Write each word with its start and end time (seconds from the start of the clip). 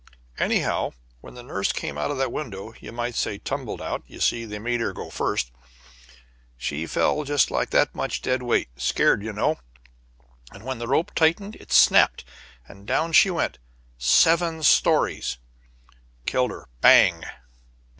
Anyhow, 0.39 0.93
when 1.19 1.35
the 1.35 1.43
nurse 1.43 1.71
came 1.71 1.95
out 1.95 2.09
of 2.09 2.17
that 2.17 2.31
window, 2.31 2.73
you 2.79 2.91
might 2.91 3.13
say 3.13 3.37
tumbled 3.37 3.83
out 3.83 4.01
(you 4.07 4.19
see, 4.19 4.45
they 4.45 4.57
made 4.57 4.79
her 4.81 4.93
go 4.93 5.11
first), 5.11 5.51
she 6.57 6.85
just 6.85 6.93
fell 6.95 7.23
like 7.51 7.69
that 7.69 7.93
much 7.93 8.23
dead 8.23 8.41
weight, 8.41 8.69
scared, 8.77 9.21
you 9.21 9.31
know, 9.31 9.59
and 10.51 10.65
when 10.65 10.79
the 10.79 10.87
rope 10.87 11.13
tightened 11.13 11.55
it 11.57 11.71
snapped, 11.71 12.25
and 12.67 12.87
down 12.87 13.11
she 13.11 13.29
went, 13.29 13.59
seven 13.99 14.63
stories 14.63 15.37
killed 16.25 16.49
her 16.49 16.67
bang. 16.81 17.23